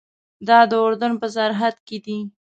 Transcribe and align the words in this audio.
دا 0.47 0.59
د 0.71 0.73
اردن 0.85 1.13
په 1.21 1.27
سرحد 1.35 1.75
کې 1.87 1.97
دی. 2.05 2.19